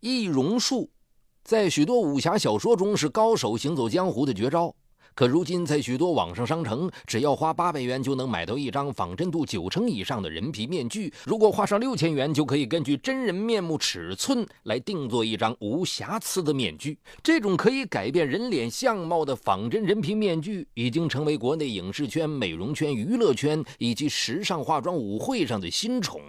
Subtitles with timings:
[0.00, 0.90] 易容术
[1.44, 4.74] 在许多武侠小说中是高手行走江湖的绝招。
[5.12, 11.12] 可如今，在许多网上商城，只要花八百元就能买到一张仿真度九成以上的人皮面具。
[11.24, 16.96] 如果花上六千元，就可以根据真人面目尺寸来定做一张无瑕疵的面具。
[17.22, 26.22] 这种可以改变人脸相貌的仿真人皮面具，已经成为国内影视圈、美容圈、娱乐圈以及时尚化妆舞会上的新宠。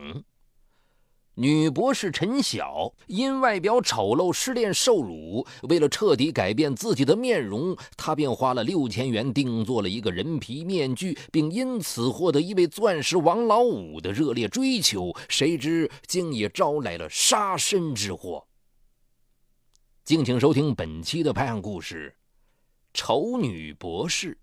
[1.35, 15.15] 女博士陈晓因外表丑陋失恋受辱，为了彻底改变自己的面容，她便花了六千元定做了一个人皮面具，并因此获得一位钻石王老五的热烈追求。
[15.29, 18.45] 谁知竟也招来了杀身之祸。
[20.03, 22.13] 敬请收听本期的拍案故事：
[22.93, 24.37] 丑女博士。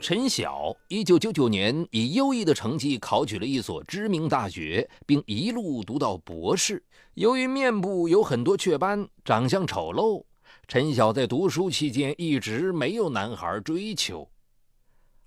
[0.00, 6.82] 陈晓，一九九九年以优异的成绩考取了一所知名大学，并一路读到博士。
[7.14, 10.24] 由于面部有很多雀斑，长相丑陋，
[10.66, 14.26] 陈晓在读书期间一直没有男孩追求。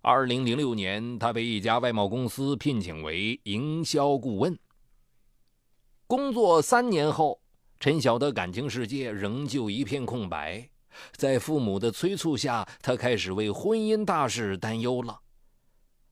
[0.01, 4.57] 二零零六年，他被一家外贸公司聘请为营销顾问。
[6.07, 7.39] 工作三年后，
[7.79, 10.67] 陈晓的感情世界仍旧一片空白。
[11.16, 15.19] 在父母的催促下，他开始为婚姻大事担忧了。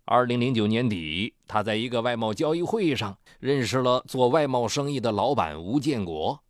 [0.06, 6.44] 二零零九年底，他在一个外贸交易会上认识了做外贸生意的老板吴建国。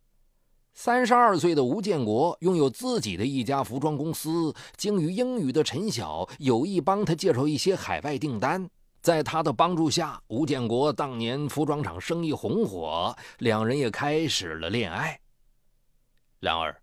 [0.74, 8.68] 三十二岁的吴建国拥有自己的一家服装公司，精于英语的陈晓有意帮他介绍一些海外订单。
[9.02, 15.20] 在他的帮助下，吴建国当年服装厂生意红火，两人也开始了恋爱。
[16.40, 16.81] 然而，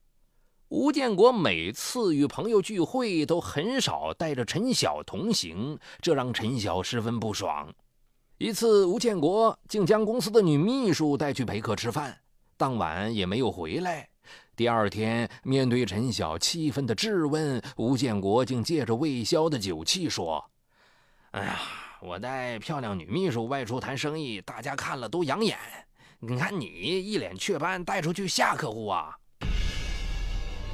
[0.70, 7.74] 吴建国每次与朋友聚会都很少带着陈晓同行，这让陈晓十分不爽。
[8.38, 12.16] 一次，吴建国竟将公司的女秘书带去陪客吃饭，
[12.56, 14.08] 当晚也没有回来。
[14.56, 20.52] 第二天，面对陈晓气愤的质问，吴建国竟借着未消的酒气说
[21.32, 21.60] ：“哎呀，
[22.00, 25.58] 我带漂亮女秘书外出谈生意，大家看了都养眼。
[26.20, 29.18] 你看你一脸雀斑，带出去吓客户啊！”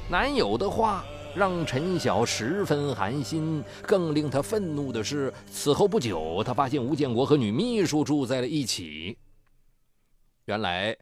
[0.08, 9.18] 男友的话让陈晓十分寒心，更令他愤怒的是，此后不久，他发现吴建国和女秘书住在了一起。
[10.44, 10.96] 原来，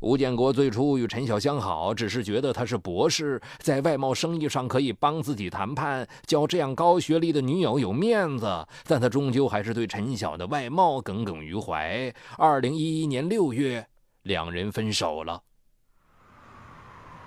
[0.00, 8.46] 吴建国最初与陈晓相好，只是觉得他是博士，在外贸生意上可以帮自己谈判，交这样高学历的女友有面子。
[8.84, 12.14] 但他终究还是对陈晓的外貌耿耿于怀。
[12.36, 13.84] 二零一一年六月，
[14.22, 15.42] 两人分手了。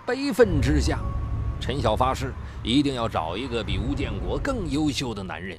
[0.05, 0.99] 悲愤之下。
[1.63, 5.57] 陈晓发誓一定要找一个比吴建国更优秀的男人，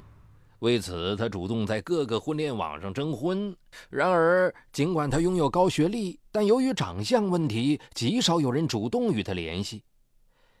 [0.59, 3.57] 为此他主动在各个婚恋网上征婚。
[3.89, 9.81] 然而，尽管他拥有高学历，但由于长相问题，极少有人主动与他联系。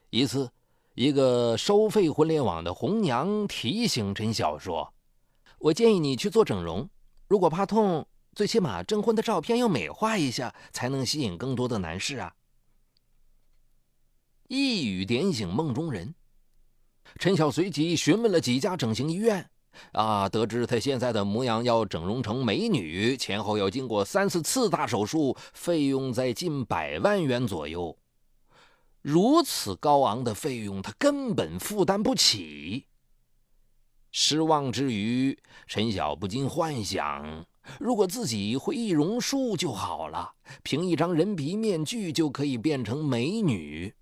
[0.09, 0.49] 一次，
[0.95, 4.91] 一个收费婚恋网的红娘提醒陈晓说
[5.61, 6.89] ：“我建议你去做整容，
[7.27, 12.33] 如果怕痛，最起码征婚的照片要美化一下，才能吸引更多的男士啊。”
[14.47, 16.13] 一语点醒梦中人，
[17.17, 19.49] 陈晓随即询问了几家整形医院，
[19.93, 27.97] 啊，得知她现在的模样要整容成美女，前后要经过三四次大手术，费用在近百万元左右。
[29.01, 32.85] 如此高昂的费用，他根本负担不起。
[34.11, 37.45] 失望之余，陈晓不禁幻想：
[37.79, 43.93] 如果自己会易容术就好了，凭一张人皮面具就可以变成美女。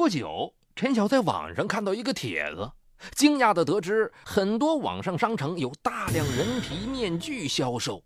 [0.00, 2.72] 不久，陈晓在网上看到一个帖子，
[3.14, 8.02] 惊讶地得知，很多网上商城有大量人皮面具销售。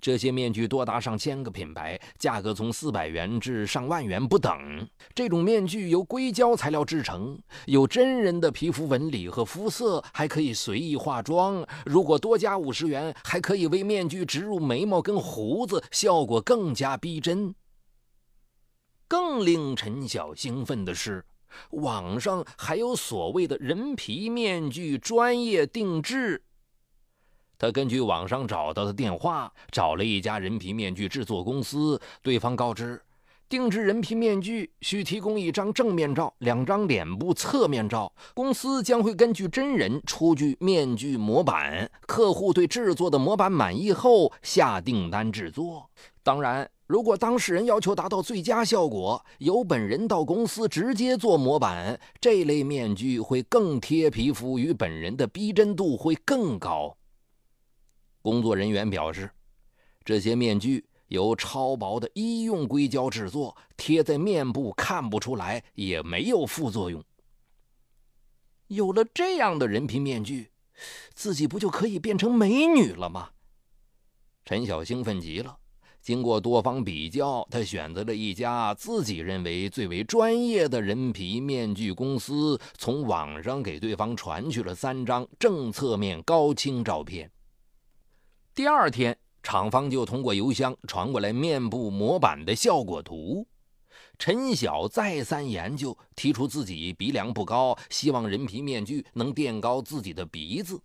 [0.00, 4.88] 这些面具多达上千个品牌，价格从四百元至上万元不等。
[5.16, 11.66] 这种面具由硅胶材料制成，有真人的皮肤纹理和肤色，还可以随意化妆。
[11.84, 17.52] 如果多加五十元，还可以为面具植入眉毛跟胡子，效果更加逼真。
[19.08, 21.24] 更令陈晓兴奋的是。
[21.70, 26.42] 网上还有所谓的人皮面具专业定制。
[27.58, 32.00] 他根据网上找到的电话，找了一家人皮面具制作公司。
[32.20, 33.00] 对方告知，
[33.48, 38.12] 定制人皮面具需提供一张正面照、两张脸部侧面照。
[38.34, 45.88] 公司将会根据真人出具面具模板，客户对制作的模板满意后下订单制作。
[46.24, 56.94] 当然，如果当事人要求达到最佳效果，由本人到公司直接做模板，这类面具会更贴皮肤，与本人的逼真度会更高。
[58.20, 59.30] 工作人员表示，
[60.04, 60.84] 这些面具。
[61.08, 67.02] 由超薄的医用硅胶制作，贴在面部看不出来，也没有副作用。
[68.66, 70.50] 有了这样的人皮面具，
[71.14, 73.30] 自己不就可以变成美女了吗？
[74.44, 75.58] 陈晓兴奋极了。
[76.02, 87.30] 经过多方比较，他选择了一家自己认为最为专业的人皮面具公司，从网上给对方传去了三张正侧面高清照片。
[88.54, 89.16] 第二天。
[89.44, 93.44] 厂方就通过邮箱传过来面部模板的效果图。
[94.16, 100.80] 陈晓再三研究，提出自己鼻梁不高，希望人皮面具能垫高自己的鼻子。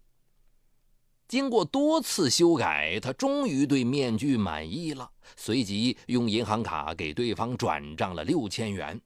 [1.28, 9.02] 经过多次修改，他终于对面具满意了，随即用银行卡给对方转账了六千元。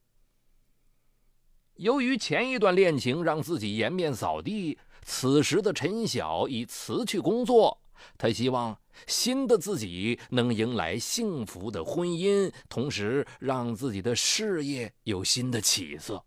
[1.76, 7.80] 由于前一段恋情让自己颜面扫地，此时的陈晓已辞去工作。
[8.18, 16.24] 他希望新的自己能迎来幸福的婚姻，同时让自己的事业有新的起色。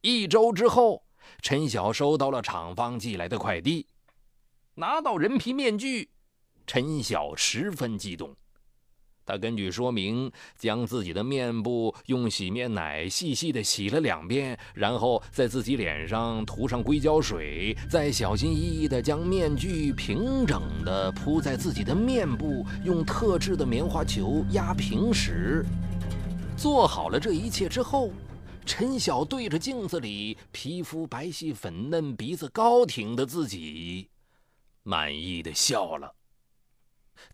[0.00, 1.04] 一周之后，
[1.42, 3.86] 陈晓收到了厂方寄来的快递，
[4.74, 6.08] 拿到人皮面具，
[6.66, 8.34] 陈晓十分激动。
[9.26, 25.64] 他根据说明，将自己的面部用洗面奶细细的洗了两遍，然后在自己脸上涂上硅胶水，再小心翼翼地将面具平整地铺在自己的面部，用特制的棉花球压平时，
[26.56, 28.10] 做好了这一切之后，
[28.66, 34.08] 陈晓对着镜子里皮肤白皙粉嫩、鼻子高挺的自己，
[34.90, 36.12] 满意的笑了。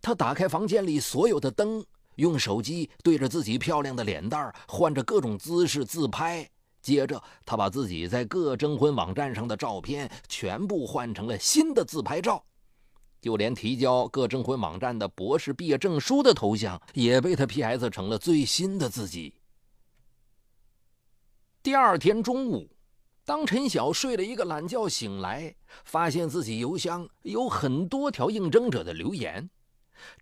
[0.02, 1.82] 他打开房间里所有的灯，
[2.16, 6.46] 用手机对着自己漂亮的脸蛋换着各种姿势自拍。
[6.82, 12.44] 接着，他把自己在各征婚网站上的照片全部换成了新的自拍照，
[13.22, 19.34] 就连提交各征婚网站的博士毕业证书的头像也被他 PS 成了最新的自己。
[21.62, 22.70] 第二天中午，
[23.26, 25.52] 当陈晓睡了一个懒觉醒来，
[25.84, 29.50] 发现自己邮箱有很多条应征者的留言。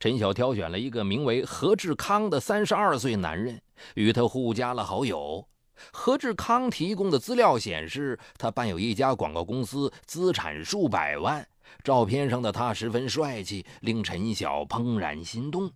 [0.00, 3.60] 陈晓挑选了一个名为何志康的三十二岁男人，
[3.96, 5.46] 与他互加了好友。
[5.92, 11.46] 何志康提供的资料显示，他办有一家广告公司，资产数百万。
[11.82, 15.70] 照片上的他十分帅气，令陈晓怦然心动。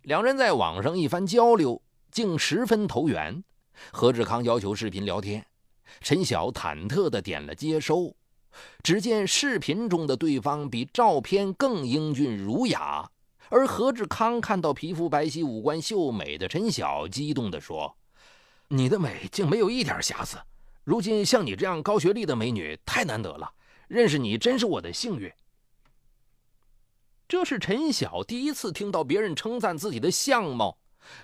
[0.00, 3.44] 两人在网上一番交流，竟十分投缘。
[3.92, 5.44] 何志康要求视频聊天，
[6.00, 8.14] 陈晓忐忑地点了接收。
[8.82, 13.10] 只见视频中的对方比照片更英俊儒雅，
[13.48, 17.96] 而何志康看到皮肤白皙、五官秀美的陈晓，激动地说
[18.68, 20.38] ：“你的美竟没有一点瑕疵！
[20.84, 23.52] 如今像你这样高学历的美女太难得了，
[23.88, 25.28] 认识你真是我的幸运。”
[27.26, 30.78] 这是陈晓第一次听到别人称赞自己的相貌，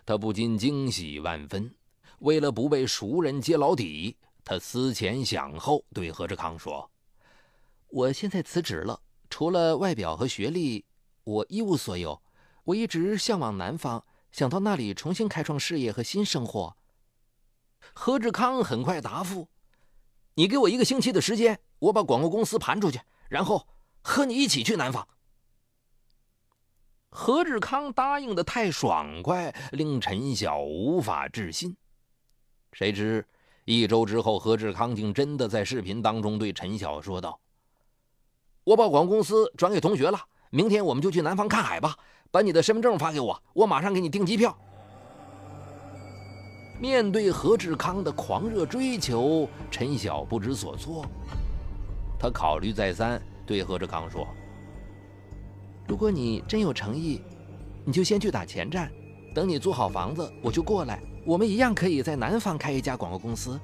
[0.04, 1.72] 他不禁惊喜万分。
[2.20, 6.90] 为了不被熟人揭老底，他思前想后，对何志康说。
[7.88, 10.84] 我现在辞职了，除了外表和学历，
[11.24, 12.20] 我一无所有。
[12.64, 16.76] 我一直向往南方，想到那里重新开创事业和新生活。
[17.94, 19.48] 何志康很快答复
[20.34, 23.66] ：“你给我一个星期的时间，我把广告公司盘出去，然后
[24.02, 25.08] 和你一起去南方。”
[27.10, 31.76] 何志康答应的太爽快，令陈晓无法置信。
[32.72, 33.26] 谁知
[33.78, 37.38] 一周之后，何志康竟真的在视频当中对陈晓说道。
[38.64, 40.18] 我把广告公司转给同学了，
[40.50, 41.96] 明天我们就去南方看海吧。
[42.32, 44.56] 把你的身份证发给我，我马上给你订机票。
[46.80, 51.04] 面对何志康的狂热追求，陈晓不知所措。
[52.18, 54.26] 他考虑再三，对何志康说
[55.86, 57.20] ：“如果你真有诚意，
[57.84, 58.90] 你就先去打前站，
[59.34, 61.02] 等你租好房子，我就过来。
[61.24, 63.58] 我们一样可以在南方开一家广告公司。”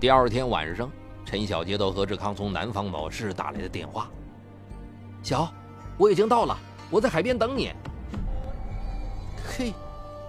[0.00, 0.90] 第二天晚上。
[1.28, 4.08] 陈晓接到何志康从南方某市打来的电话
[5.24, 5.52] ：“小，
[5.98, 6.56] 我已经到了，
[6.88, 7.72] 我在海边等你。”
[9.44, 9.72] 嘿，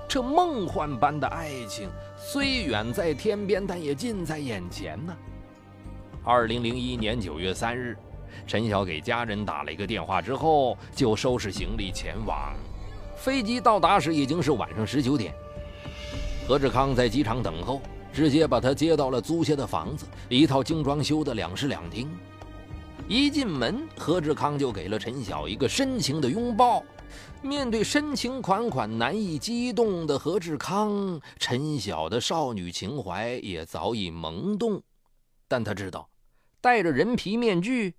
[0.08, 5.16] 这梦幻般的爱情虽远在天边，但也近在眼前呢。
[6.24, 7.96] 二零零一年九月三日，
[8.48, 12.56] 陈晓给家人打了一个电话之后，就收拾行李前往
[13.18, 15.34] 飞机到达时已经是晚上十九点。
[16.48, 17.82] 何志康在机场等候，
[18.14, 22.10] 直接把他接到了租下的房子，一套精装修的两室两厅。
[23.08, 26.84] 一进门，何志康就给了陈晓一个深情的拥抱。
[27.42, 34.82] 面对深情款款、难以激动的何志康，陈晓的少女情怀也早已萌动。
[35.48, 36.10] 但他知道，
[36.60, 37.96] 戴着人皮面具，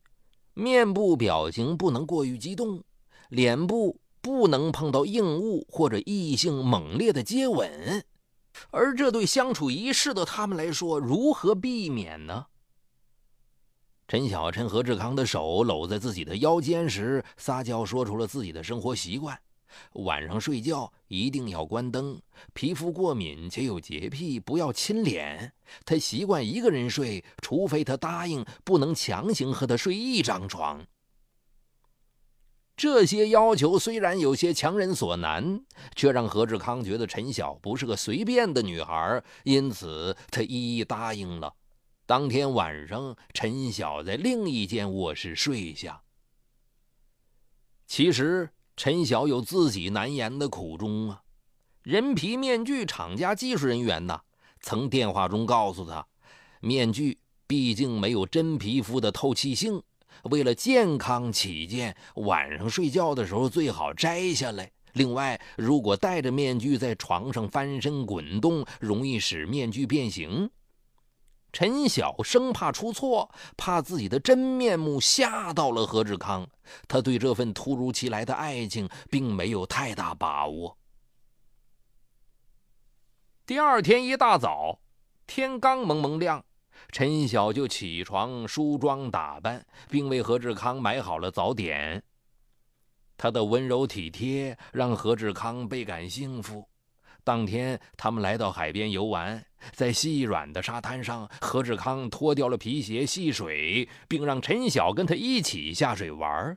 [0.54, 2.82] 面部表情不能过于激动，
[3.30, 8.04] 脸部不能碰到硬物或者异性猛烈的接吻，
[8.70, 12.46] 而这对相处一世的他们来说，如何避免呢？
[14.06, 19.38] 陈晓趁何志康的手搂在自己的腰间时，撒娇说出了自己的生活习惯：
[19.92, 22.18] 晚上睡觉一定要关灯，
[22.54, 25.52] 皮肤过敏且有洁癖，不要亲脸。
[25.84, 30.82] 他习惯一个人睡，除非他答应，不能强行和他睡一张床。
[32.78, 35.60] 这些要求虽然有些强人所难，
[35.96, 41.52] 却让何志康觉得陈晓不是个随便的女孩，因此他一一答应了。
[42.06, 46.00] 当天晚上，陈晓在另一间卧室睡下。
[47.88, 51.22] 其实，陈晓有自己难言的苦衷啊。
[51.82, 54.20] 人皮面具厂家技术人员呢，
[54.60, 56.06] 曾电话中告诉他，
[56.60, 57.18] 面具
[57.48, 59.82] 毕竟没有真皮肤的透气性，
[60.24, 64.70] 为了健康起见，晚上睡觉的时候最好摘下来。
[64.94, 70.50] 另外，如果戴着面具在床上翻身滚动，容易使面具变形。
[71.52, 76.46] 陈晓生怕出错，怕自己的真面目吓到了何志康，
[76.86, 80.76] 他对这份突如其来的爱情并没有太大把握。
[83.46, 84.80] 第二天一大早，
[85.26, 86.44] 天刚蒙蒙亮，
[86.90, 92.02] 陈晓就起床梳妆打扮，并为何志康买好了早点。
[93.16, 96.66] 他的温柔体贴让何志康倍感幸福。
[97.24, 106.56] 当天，他们来到海边游玩，在细软的沙滩上，何志康脱掉了皮鞋戏水，并让陈晓跟他一起下水玩。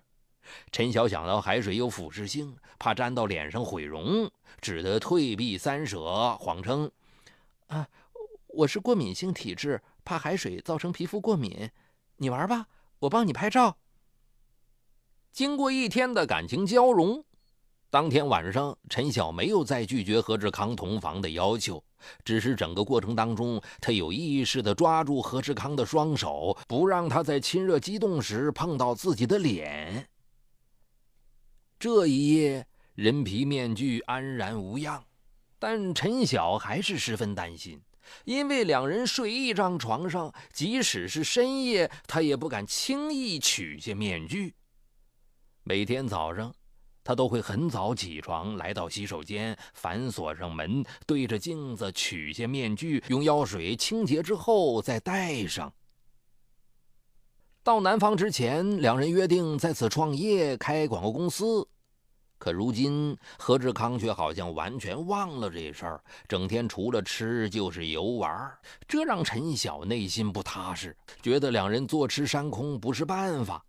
[0.71, 6.89] 陈晓想到海水有腐蚀性，怕沾到脸上毁容，只得退避三舍，谎称
[7.67, 7.88] ：“啊，
[8.47, 11.70] 我是过敏性体质，怕海水造成皮肤过敏。
[12.17, 12.67] 你玩吧，
[13.00, 13.77] 我帮你拍照。”
[15.31, 17.24] 经过一天的感情交融。
[17.89, 21.84] 当天晚上，陈晓没有再拒绝何志康同房的要求，
[22.24, 30.08] 只是整个过程当中，他有意识地抓住何志康的双手，不让他在亲热激动时碰到自己的脸。
[31.77, 32.65] 这一夜，
[32.96, 35.03] 人皮面具安然无恙，
[35.60, 37.81] 但陈晓还是十分担心，
[38.25, 44.56] 因为两人睡一张床上，即使是深夜，他也不敢轻易取下面具。
[45.63, 46.53] 每天早上。
[47.03, 55.74] 他都会很早起床，来到洗手间，反锁上门，对着镜子取下面具，用药水清洁之后再戴上。
[57.63, 61.68] 到南方之前，两人约定在此创业开广告公司。
[62.41, 68.51] 可如今，何志康却好像完全忘了这事儿，整天除了吃就是游玩，
[68.88, 73.63] 这让陈晓内心不踏实，觉得两人坐吃山空不是办法。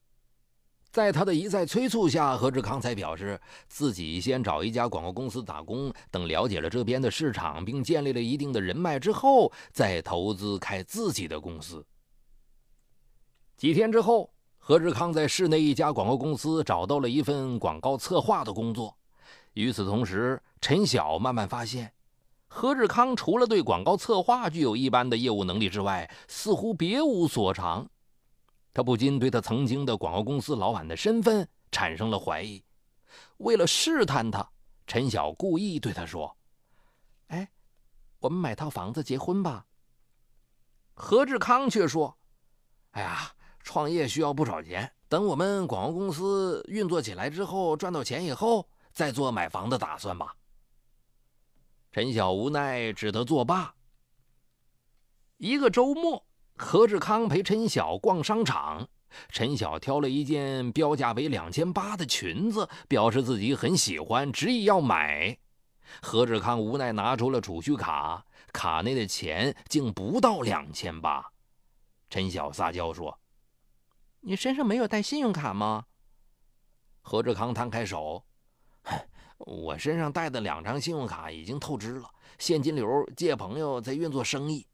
[0.91, 3.39] 在他的一再催促下，何志康才表示
[3.69, 11.85] 自己先找一家广告公司打工，等了解了这边的市场，并建立了一定的人脉之后，再投资开自己的公司。
[13.55, 14.32] 几天之后，
[14.65, 18.97] 何志康在市内一家广告公司找到了一份广告策划的工作。
[19.55, 21.93] 与此同时，陈晓慢慢发现，
[22.47, 27.91] 何志康除了对广告策划具有一般的业务能力之外，似乎别无所长。
[28.73, 32.63] 他不禁对他曾经的广告公司老板的身份产生了怀疑。
[33.39, 34.49] 为了试探他，
[34.87, 36.37] 陈晓故意对他说
[37.27, 37.51] ：“哎，
[38.21, 39.67] 我们买套房子结婚吧。”
[40.95, 42.17] 何志康却说
[42.93, 43.33] ：“哎呀，
[43.73, 50.37] 创业需要不少钱，等我们广告公司运作起来之后，赚到钱以后再做买房的打算吧。”
[51.91, 53.75] 陈晓无奈，只得作罢。
[55.39, 56.27] 一个周末。
[56.55, 58.87] 何志康陪陈晓逛商场，
[59.31, 65.39] 陈晓挑了一件标价为两千八的裙子，表示自己很喜欢，执意要买。
[66.03, 71.25] 何志康无奈拿出了储蓄卡，卡内的钱竟不到两千八。
[72.11, 73.19] 陈晓撒娇说
[74.23, 75.85] ：“你身上没有带信用卡吗？”
[77.03, 78.25] 何志康摊开手
[79.39, 84.67] ：“我身上带的两张信用卡已经透支了，现金流借朋友在运作生意。”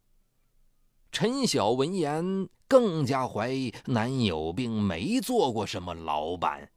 [1.11, 6.71] 陈晓闻言，更加怀疑男友并没做过什么老板。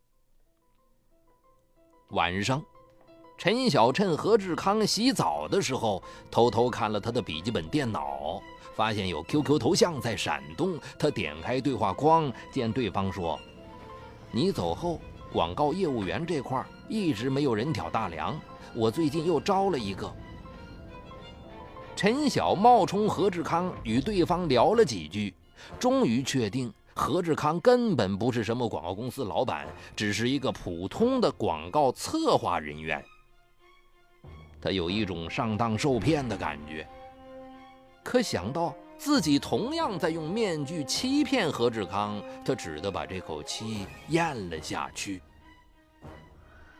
[2.12, 2.64] 晚上，
[3.42, 8.40] 陈晓趁何志康洗澡的时候，偷偷看了他的笔记本电脑，
[8.76, 10.78] 发现有 QQ 头像在闪动。
[11.00, 13.40] 他点开对话框，见对方说
[14.30, 15.02] ：“你走后，
[15.34, 18.40] 广告业务员这块一直没有人挑大梁，
[18.76, 20.14] 我最近又招了一个。”
[21.98, 25.34] 陈晓冒充何志康与对方聊了几句，
[25.80, 26.72] 终于确定。
[26.94, 33.04] 何志康根本不是什么广告公司老板，只是一个普通的广告策划人员。
[34.62, 36.88] 他有一种上当受骗的感觉，
[38.04, 45.22] 可想到自己同样在用面具欺骗何志康，他只得把这口气咽了下去。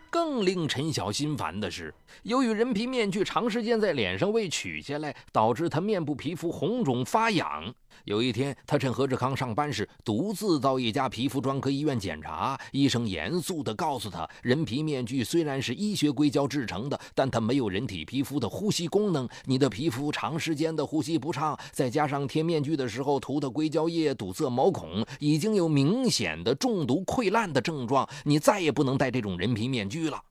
[0.10, 7.74] 更令陈晓心烦的是，由于人皮面具长时间在脸上未取下来，导致他面部皮肤红肿发痒。
[8.06, 12.60] 有一天，他趁何志康上班时，独自到一家皮肤专科医院检查。
[12.72, 19.28] 医生严肃地告诉他，人皮面具虽然是医学硅胶制成的，但它没有人体皮肤的呼吸功能。
[19.46, 28.08] 你的皮肤长时间的呼吸不畅，再加上贴面具的时候涂的硅胶液堵塞毛孔，已经有明显的中毒溃烂的症状。
[28.24, 30.22] 你再也不能戴这种人皮面具了。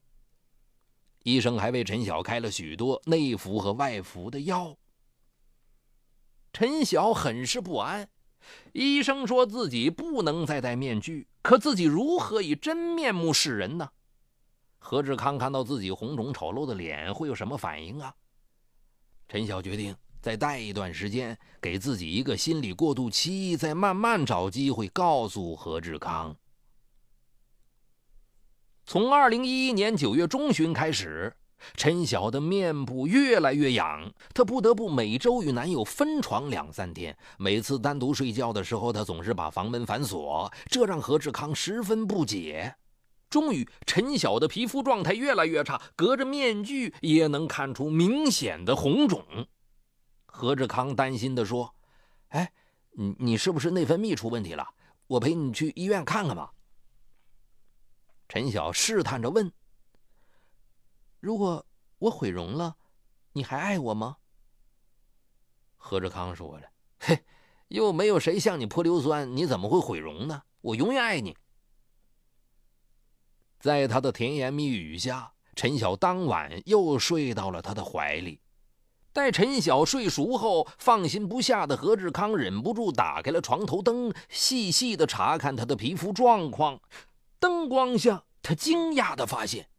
[1.23, 4.75] 医生还为陈晓开了许多内服和外服的药。
[6.61, 8.07] 陈晓很是不安，
[8.73, 13.89] 医生说自己不能再戴面具，可自己如何以真面目示人呢？
[14.77, 18.13] 何志康看到自己红肿丑陋的脸会有什么反应啊？
[19.27, 26.37] 陈晓决定再戴一段时间，给自己一个心理过渡期，再慢慢找机会告诉何志康。
[28.85, 31.35] 从二零一一年九月中旬开始。
[31.75, 37.17] 陈晓的面部越来越痒，她不得不每周与男友分床两三天。
[37.37, 42.75] 每次单独睡觉的时候，她总是把房门反锁，这让何志康十分不解。
[43.29, 49.23] 终于，陈晓的皮肤状态越来越差，隔着面具也能看出明显的红肿。
[50.25, 51.73] 何志康担心地说
[52.29, 52.51] ：“哎，
[52.91, 54.67] 你你是不是内分泌出问题了？
[55.07, 56.51] 我陪你去医院看看吧。”
[58.27, 59.51] 陈晓试探着问。
[61.21, 61.65] 如果
[61.99, 62.75] 我毁容了，
[63.31, 64.17] 你还爱我吗？
[65.77, 66.67] 何志康说了
[66.99, 67.23] ：“嘿，
[67.69, 70.41] 又没有谁向你泼硫酸，你怎么会毁容呢？
[70.61, 71.37] 我永远爱你。”
[73.59, 78.41] 在他的甜言蜜语下，陈晓当晚又睡到了他的怀里。
[79.13, 86.81] 待陈晓睡熟后，放心不下的何志康忍不住打开了床头灯，细细的查看他的皮肤状况。
[87.37, 89.69] 灯光下，他惊讶的发现。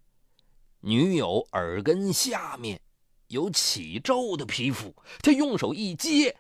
[0.85, 2.81] 女友耳根下面
[3.29, 6.37] 有起皱的皮肤，他用手一揭，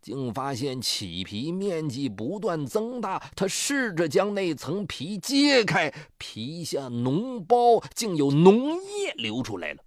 [0.00, 3.18] 竟发现起皮面积不断增大。
[3.36, 9.84] 他试着将那层皮揭开，皮下脓包竟有脓液流出来了。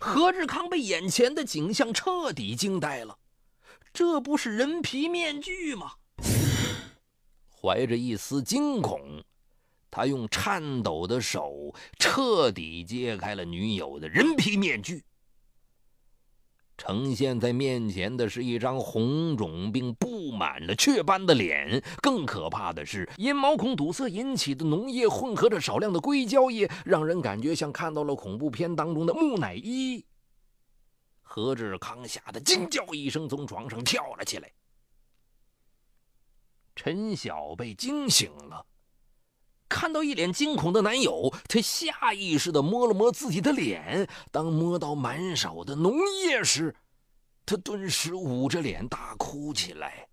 [0.00, 3.16] 何志康被眼前的景象彻底惊呆了，
[3.92, 5.92] 这不是人皮面具吗？
[7.62, 9.24] 怀着一丝惊恐。
[9.96, 15.04] 他用颤抖的手彻底揭开了女友的人皮面具，
[16.76, 21.80] 呈现在面前的是一张红肿并布满了雀斑的脸。
[22.02, 30.04] 更可怕的是，因毛孔堵塞引起的脓液混合着少量的硅胶液，让人感觉像看到了恐怖片当中的木乃伊。
[31.22, 34.50] 何志康吓得惊叫一声，从床上跳了起来。
[36.74, 38.66] 陈晓被惊醒了。
[39.74, 44.08] 看到一脸惊恐的男友，她下意识地摸了摸自己的脸。
[44.30, 46.72] 当摸到满手的脓液时，
[47.44, 50.08] 她顿时捂着脸大哭起来。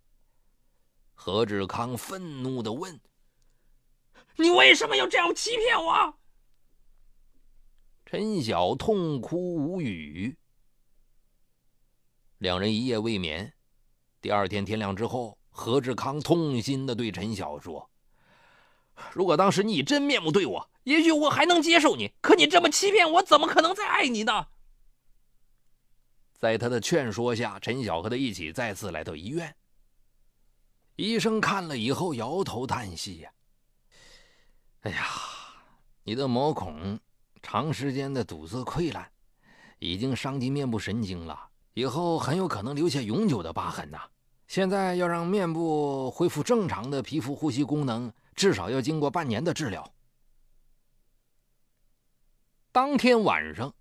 [1.14, 3.00] 何志康愤怒地问
[4.36, 6.18] ：“你为什么要这样欺骗我？”
[8.08, 10.36] 陈晓痛哭无语。
[12.40, 13.54] 两人一夜未眠。
[14.20, 17.91] 第二天天亮之后，何志康痛心地对陈晓说。
[19.14, 22.12] 如果当时你以真面目对我，也许我还能接受你。
[22.22, 24.48] 可你这么欺骗我，怎么可能再爱你呢？
[26.34, 29.56] 在他的劝说下，陈晓和他一起再次来到医院。
[30.96, 33.32] 医生看了以后，摇头叹息呀
[34.82, 35.06] ：“哎呀，
[36.04, 37.00] 你的毛孔
[37.42, 39.08] 长时间的堵塞溃烂，
[39.80, 41.40] 已经伤及面部神经了，
[41.74, 44.02] 以后很有可能留下永久的疤痕呐。
[44.48, 49.92] 现在要让面部恢复正常的皮肤呼吸功能。”至少要经过半年的治疗。
[52.72, 53.74] 当天晚上，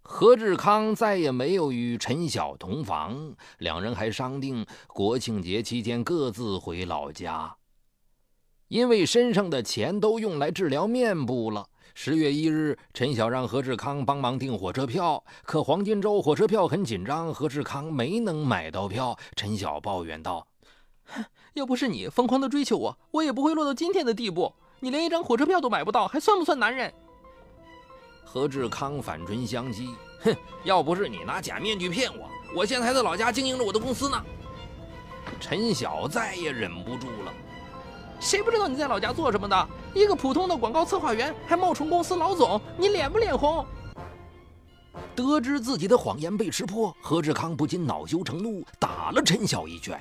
[0.00, 7.54] 何志康再也没有与陈晓同房，两人还商定国庆节期间各自回老家。
[8.68, 19.18] 因为身上的钱都用来治疗面部了，十月一日，陈晓让何志康帮忙订火车票，可黄金周火车票很紧张，何志康没能买到票。
[19.36, 20.46] 陈晓抱怨道
[21.58, 24.52] ：“要不是你疯狂的追求我，我也不会落到今天的地步。
[24.80, 26.92] 你连一张火车票都买不到，还算不算男人？”
[28.24, 29.88] 何志康反唇相讥
[30.22, 34.24] ：“哼，要不是你拿假面具骗我，我现在还在老家经营着我的公司呢。”
[35.40, 37.32] 陈晓再也忍不住了。
[38.20, 39.68] 谁不知道你在老家做什么的？
[39.94, 43.64] 一个普通的广告策划员，还冒充公司老总，你脸不脸红？
[45.14, 50.00] 得知自己的谎言被识破，何志康不禁恼羞成怒，打了陈晓一拳。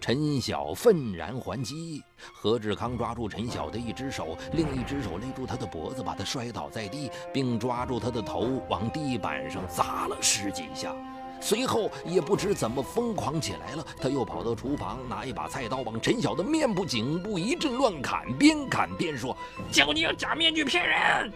[0.00, 10.94] 陈晓愤然还击，何志康抓住陈晓的一只手，另一只手勒住他的脖子，把他摔倒在地，并抓住他的头往地板上砸了十几下。
[11.40, 19.36] 随后也不知怎么疯狂起来了，他又跑到厨房，拿一把菜刀往陈晓的面部、颈部一阵乱砍，边砍边说
[19.70, 21.32] ：“叫你用假面具骗人！”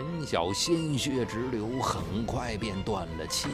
[0.00, 3.50] 陈晓鲜血直流，很快便断了气。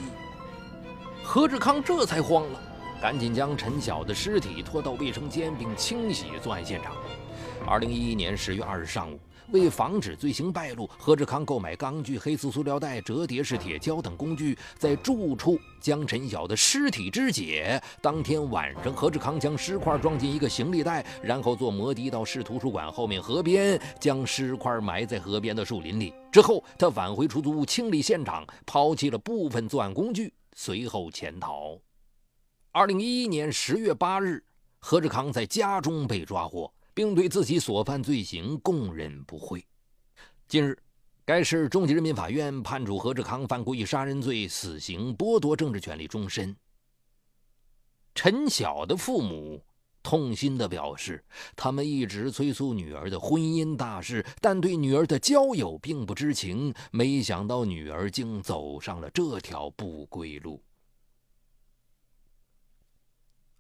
[1.25, 2.61] 何志康这才慌了，
[3.03, 6.95] 赶紧将陈晓的尸体拖到卫生间，并清洗作案现场。
[7.67, 9.19] 二零一一年十月二日上午。
[9.53, 17.81] 为防止罪行败露，何志康购买钢锯、黑色塑料袋、折叠式铁锹等工具，在住处将陈晓的尸体肢解。
[18.03, 26.13] 当天晚上，何志康将尸块装进一个行李袋，然后坐摩的到市图书馆后面河边，将尸块埋在河边的树林里。
[26.33, 31.79] 之后，他返回出租屋清理现场，抛弃了部分作案工具，随后潜逃。
[32.73, 34.45] 二零一一年十月八日，
[34.81, 36.71] 何志康在家中被抓获。
[36.97, 39.63] 并对自己所犯罪行供认不讳。
[40.49, 40.79] 近日，
[41.27, 46.57] 该市中级人民法院判处何志康犯故意杀人罪死刑，剥夺政治权利终身。
[48.15, 49.63] 陈晓的父母
[50.03, 51.23] 痛心地表示，
[51.55, 60.63] 他们一直催促女儿的婚姻大事，但对女儿的交友并不知情，没想到女儿竟走上了这条不归路。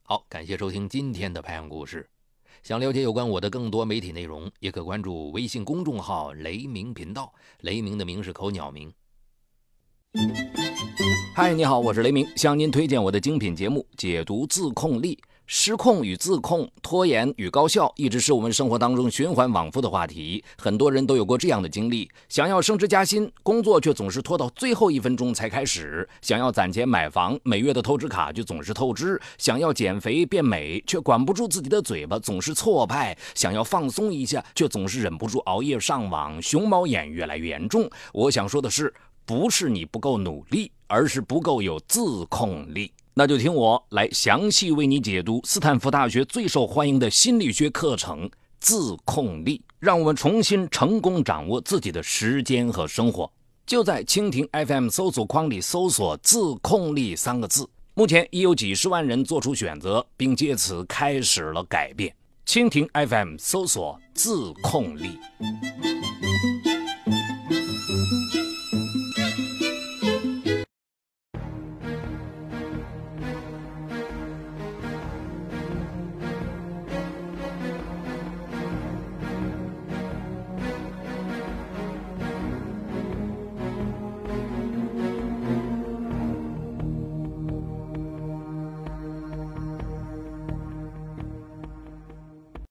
[0.04, 2.08] 好，感谢收听今天的拍案故事。
[2.66, 7.32] 想了解有关我的更多媒体内容，也可关注微信公众号“雷鸣频道”。
[7.62, 8.92] 雷鸣的鸣是口鸟鸣。
[11.32, 15.14] 嗨，你好，我是雷鸣，向您推荐我的精品节目《解读自控力》。
[15.48, 20.42] 失控与自控、拖延与高效，一直是我们生活当中循环往复的话题。
[20.58, 37.88] 很多人都有过这样的经历：想要升职加薪，工作却总是拖到最后一分钟才开始；想要攒钱买房，每月的透支卡就总是透支；想要减肥变美，却管不住自己的嘴巴，总是挫败；想要放松一下，却总是忍不住熬夜上网，熊猫眼越来越严重。
[38.12, 38.92] 我想说的是，
[39.24, 42.90] 不是你不够努力，而是不够有自控力。
[43.18, 53.32] 那就听我来详细为你解读斯坦福大学最受欢迎的心理学课程——自控力，让我们重新成功掌握自己的时间和生活。
[53.64, 62.14] 就在蜻蜓 FM 搜索框里搜索“自控力”三个字，目前已有几十万人做出选择，并借此开始了改变。
[62.46, 65.18] 蜻蜓 FM 搜索“自控力”。